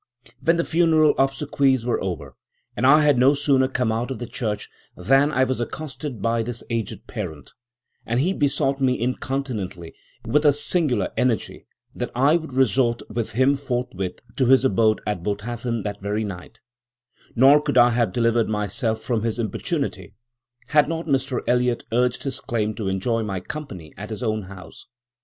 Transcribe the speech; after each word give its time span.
When 0.43 0.57
the 0.57 0.63
funeral 0.65 1.13
obsequies 1.19 1.85
were 1.85 2.01
over, 2.03 2.35
I 2.75 3.03
had 3.03 3.19
no 3.19 3.35
sooner 3.35 3.67
come 3.67 3.91
out 3.91 4.09
of 4.09 4.17
the 4.17 4.25
church 4.25 4.67
than 4.97 5.31
I 5.31 5.43
was 5.43 5.61
accosted 5.61 6.23
by 6.23 6.41
this 6.41 6.63
aged 6.71 7.05
parent, 7.05 7.53
and 8.03 8.19
he 8.19 8.33
besought 8.33 8.81
me 8.81 8.99
incontinently, 8.99 9.93
with 10.25 10.43
a 10.43 10.53
singular 10.53 11.09
energy, 11.17 11.67
that 11.93 12.09
I 12.15 12.35
would 12.35 12.51
resort 12.53 13.03
with 13.11 13.33
him 13.33 13.55
forthwith 13.55 14.17
to 14.37 14.47
his 14.47 14.65
abode 14.65 15.01
at 15.05 15.21
Botathen 15.21 15.83
that 15.83 16.01
very 16.01 16.23
night; 16.23 16.61
nor 17.35 17.61
could 17.61 17.77
I 17.77 17.91
have 17.91 18.11
delivered 18.11 18.49
myself 18.49 19.03
from 19.03 19.21
his 19.21 19.37
importunity, 19.37 20.15
had 20.69 20.89
not 20.89 21.05
Mr 21.05 21.41
Eliot 21.45 21.85
urged 21.91 22.23
his 22.23 22.39
claim 22.39 22.73
to 22.73 22.87
enjoy 22.87 23.21
my 23.21 23.39
company 23.39 23.93
at 23.97 24.09
his 24.09 24.23
own 24.23 24.41
house. 24.45 24.87